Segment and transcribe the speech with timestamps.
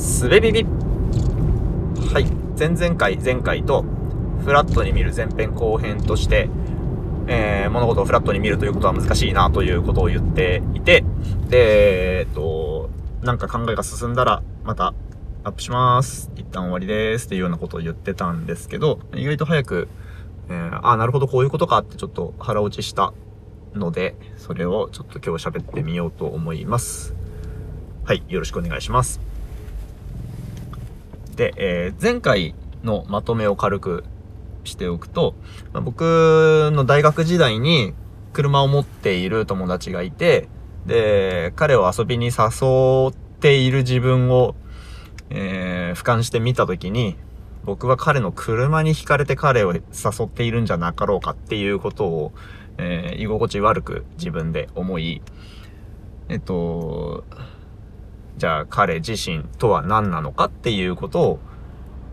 [0.00, 2.24] すべビビはい。
[2.58, 3.84] 前々回、前回と、
[4.42, 6.48] フラットに見る前編後編として、
[7.26, 11.04] えー、物事をフラットに見るということは難しいなということを言っていて、
[11.50, 12.88] で、えっと、
[13.20, 14.94] なんか考えが進んだら、また、
[15.44, 16.30] アップします。
[16.34, 17.26] 一旦終わりです。
[17.26, 19.88] っていうようなことを言ってたんですけど、意外と早く、
[20.48, 23.12] えー、あ、なるほど、こういうことかってちょっと腹落ちした
[23.74, 27.14] ので、それをちょっと今日喋ってみようと思います。
[28.04, 29.20] はい、よろしくお願いします。
[31.40, 34.04] で、えー前回のまとめを軽く
[34.64, 35.34] しておくと、
[35.72, 37.94] まあ僕の大学時代に
[38.34, 40.48] 車を持っている友達がいて、
[40.84, 42.32] で、彼を遊びに誘
[43.08, 44.54] っている自分を、
[45.30, 47.16] えー俯瞰してみたときに、
[47.64, 49.80] 僕は彼の車に惹かれて彼を誘
[50.24, 52.32] っているんじゃなかろうかっていうことを、
[52.76, 55.22] えー居心地悪く自分で思い、
[56.28, 57.24] えっと、
[58.40, 61.38] じゃあ彼自身とは何なのかっていうことを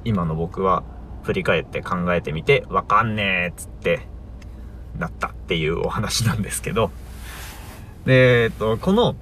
[0.04, 0.84] 今の僕は
[1.24, 4.02] 振り返って考えてみてわかんねえっつって
[5.00, 6.92] なったっていうお話なんですけど
[8.06, 9.16] で、えっと、この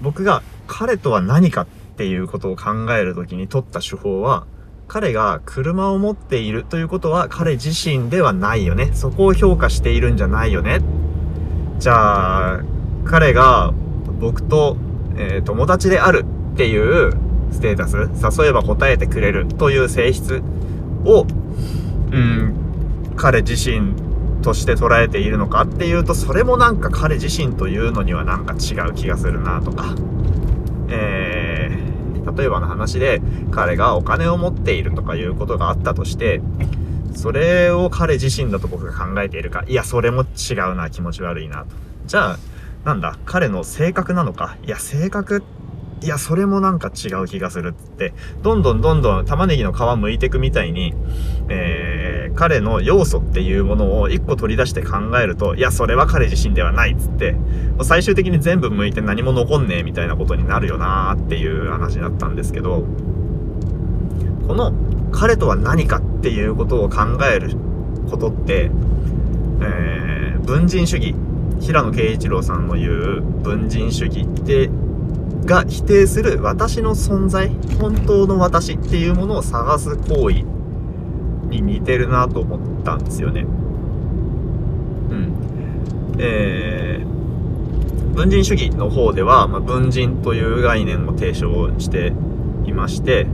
[0.00, 4.48] 僕が彼とは何かっていうことを考えるときに取った手法は
[4.88, 8.90] 彼が車を持っているということは彼自身ではないよね。
[8.92, 10.80] そこを評価しているんじゃないよね。
[11.78, 12.60] じゃあ、
[13.04, 13.72] 彼が
[14.18, 14.76] 僕と、
[15.20, 17.12] えー友達であるっていう
[17.52, 17.96] ステータス、
[18.42, 20.42] 誘えば答えてくれるという性質
[21.04, 21.26] を、
[22.12, 22.54] うん、
[23.16, 23.94] 彼自身
[24.42, 29.94] として捉えているのかっていうと、それもなんか彼自身というのにはなんか違う気がするなとか。
[30.92, 36.40] えー、例えばの話で、彼がお金を持っているとかいうことがあったとして、
[37.14, 41.66] それを彼自身だと僕が考えているか、いや、それも違うな、気持ち悪いなと。
[42.06, 42.38] じゃあ、
[42.84, 45.42] なんだ、彼の性格なのか、いや、性格、
[46.02, 50.94] いや、それもなんか違う気がするっつって、どんどんどんどん玉ねぎの皮剥いてくみたいに、
[51.50, 57.36] えー、彼の要素っていうものを一個取り出して考えると、いや、それは彼自身ではないっつって、
[57.82, 62.86] 最終的に全部剥いて何も残んねえみたいなことになるよなーっていう話だったんですけど、
[64.48, 64.72] この
[65.12, 67.50] 彼とは何かっていうことを考える
[68.10, 68.70] ことって、
[69.60, 71.14] えー、文人主義、
[71.60, 74.70] 平野啓一郎さんの言う文人主義って、
[75.44, 77.50] が否定する私の存在、
[77.80, 80.44] 本当の私っていうものを探す行為
[81.48, 83.42] に似てるなと思ったんですよね。
[83.42, 83.44] う
[85.14, 86.16] ん。
[86.18, 92.12] えー、文人主義の方では、まあ、文人という概念を提唱して
[92.66, 93.26] いまして、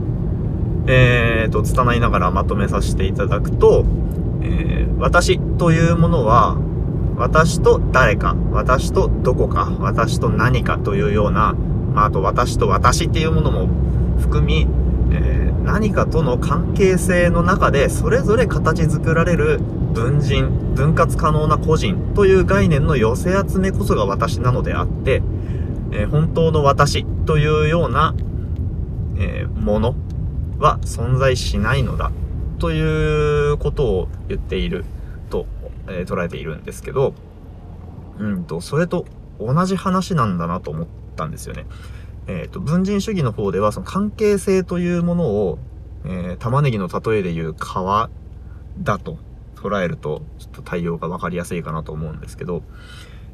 [0.87, 3.85] えーと、拙いながらまとめさせていただくと、
[4.41, 6.57] えー私というものは、
[7.17, 11.53] 私と誰か、私とどこか、私と何かというような、
[11.93, 13.67] まあ、あと私と私っていうものも
[14.19, 14.67] 含み、
[15.11, 19.59] えー何かとの関係性の中でそれぞれ形作られる
[19.93, 25.21] 文人、分割可能な個人という概念の寄せ集めこそが私なのであって、
[25.91, 28.15] えー本当の私というような、
[29.17, 29.95] えーもの
[30.59, 32.11] は存在しないのだ
[32.59, 34.85] ということを言っている。
[35.29, 35.45] と、
[35.87, 37.13] えー捉えているんですけど、
[38.19, 39.05] うんと、それと
[39.39, 41.65] 同じ話なんだなと思ったんですよね。
[42.27, 45.59] えっ、と、文人主義の方ではその関係性というものを、
[46.05, 47.57] えー玉ねぎの例えでいう皮
[48.79, 49.17] だと
[49.55, 52.63] 捉えると、ちょっと対応がわかりやすいかなと思うんですけど、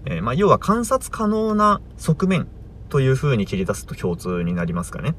[0.06, 2.48] えーまあ、要は観察可能な側面
[2.90, 5.16] という風に切り出すと共通になりますかね。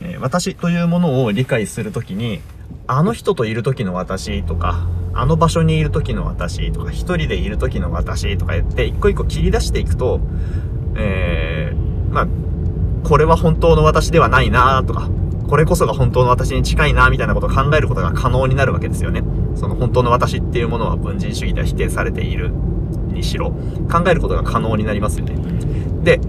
[0.00, 2.40] え私というものを理解するときに、
[2.86, 10.20] あの人といる時の私とか、あの場所にいる時の私とか、一人でいる時の私とか言って、一個一個切り出していくと、
[10.96, 12.28] えー、まあ、
[13.04, 15.08] これは本当の私ではないなとか、
[15.48, 19.22] これこそが本当の私に近いなみたいなことを考えることが可能になるわけですよね。
[19.54, 22.50] その本当の私っていうものは文人主義では否定されている
[23.08, 23.50] にしろ、
[23.90, 25.36] 考えることが可能になりますよね。
[26.02, 26.20] で、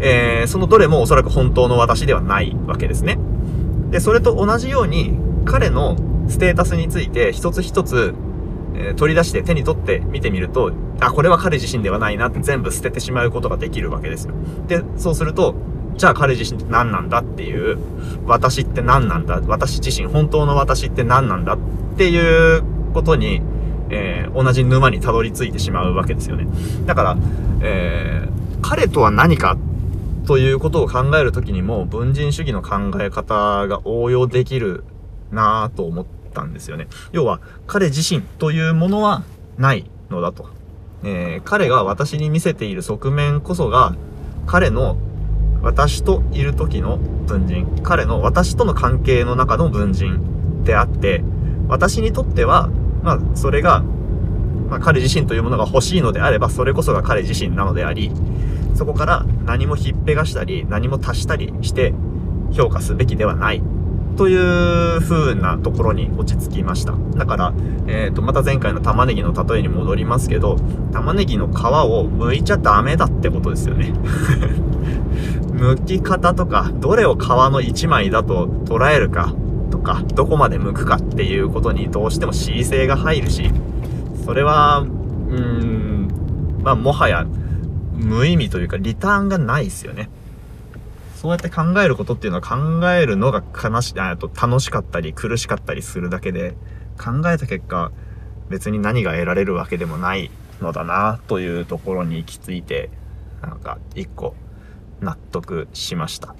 [0.00, 3.18] えー、そのどれもおそらく本当の私ではないわけですね。
[3.90, 5.14] で、それと同じように、
[5.50, 5.96] 彼の
[6.28, 8.14] ステータスについて一つ一つ、
[8.74, 14.34] えー取り出して手に取って見てみると、あ、これは彼自身ではないなって全部捨ててしまうことができるわけですよ。
[14.68, 15.54] で、そうすると、
[15.96, 17.78] じゃあ彼自身って何なんだっていう、
[18.26, 21.58] 私って何なんだ私自身、本当の私って何なんだっ
[21.96, 22.62] ていう
[22.94, 23.42] ことに、
[23.90, 26.46] えー同じ沼にたどり着いてしまうわけですよね。
[26.86, 27.16] だから、
[27.62, 28.30] えー
[28.62, 29.56] 彼とは何か
[30.26, 34.84] ということを考えるときにも、文人主義の考え方が応用できる
[35.32, 36.88] なぁと思ったんですよね。
[37.12, 39.22] 要は、彼自身というものは
[39.58, 40.48] ないのだと。
[41.02, 43.94] えー彼が私に見せている側面こそが、
[44.46, 44.96] 彼の、
[45.62, 51.22] 私といる時の文人、彼の私との関係の中の文人であって、
[51.68, 52.70] 私にとっては、
[53.02, 53.82] まあ、それが、
[54.68, 58.10] まあ、彼自身というものが欲しいのであれば、それこそが彼自身なのであり、
[58.74, 61.92] そこから何もひっぺがしたり、何も足したりして
[62.52, 63.62] 評価すべきではない
[64.16, 66.94] という風なところに落ち着きました。
[67.16, 67.54] だから、
[67.86, 70.56] えっ、ー、と、また前回の玉ねぎの例えに戻りますけど、
[70.92, 73.92] 玉ねぎの皮を剥いちゃダメだってことですよね。
[75.56, 79.34] 剥き方とか、どれを皮の1枚だと捉えるか
[79.70, 83.50] とか、どこまで剥くかっていうことにどうしても恣意性が入るし、
[84.24, 86.08] それは、うーん、
[86.62, 87.26] まあ、もはや、
[87.94, 90.08] 無意味というか、リターンがないですよね。
[91.20, 96.54] そうやって考えることっていうのは考えるのが悲し、あと楽しかったり苦しかったりするだけで、
[96.96, 97.92] 考えた結果、
[98.48, 100.30] 別に何が得られるわけでもない
[100.62, 102.88] のだな、というところに行き着いて、
[103.42, 104.34] なんか、一個、
[105.02, 106.34] 納得しました。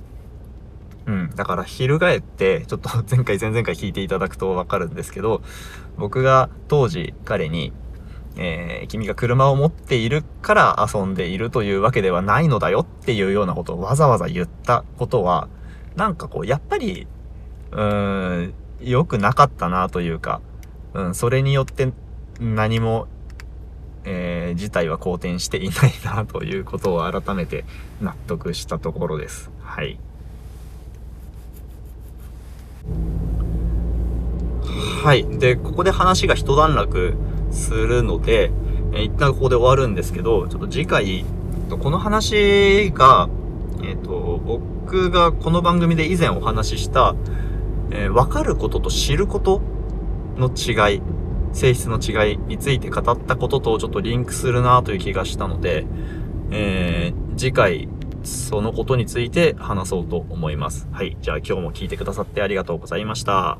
[1.05, 1.31] うん。
[1.37, 5.43] だから、翻って、ちょっと前回、前々回聞いていただくとわかるんですけど、
[5.99, 7.75] 僕が当時彼に、
[8.37, 15.49] えー、君が車を持っているから遊んでいるというわけではないのだよっていうようなことをわざわざ言ったことは、
[15.97, 17.06] なんかこう、やっぱり、
[17.73, 20.41] うーん、良くなかったなというか、
[20.94, 21.93] うん、それによって
[22.41, 23.09] 何も、
[24.05, 27.65] えー、事態は好転していないなということを改めて
[28.00, 29.50] 納得したところです。
[29.62, 29.99] はい。
[35.03, 35.26] はい。
[35.38, 37.15] で、ここで話が一段落
[37.50, 38.52] するので、
[38.93, 41.25] え、一旦ここで終わるんですけど、ちょっと次回、
[41.69, 43.29] この話が、
[43.82, 47.14] えっ、ー、と、僕がこの番組で以前お話しした、
[47.91, 49.62] えー、分かることと知ること
[50.37, 51.02] の違い、
[51.52, 55.87] 性質の違いについて語ったこととちょっとリンクするなという気がしたので、
[56.50, 57.88] えー、次回、
[58.23, 60.88] そのことについて話そうと思います。
[60.93, 61.17] はい。
[61.23, 63.58] じゃあ今日も聞いてくださってありがとうございました。